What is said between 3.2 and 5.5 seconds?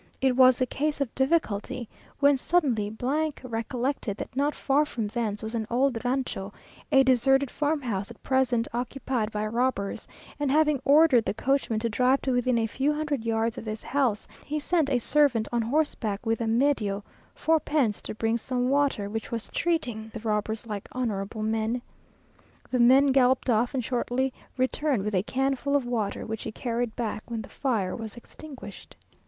recollected that not far from thence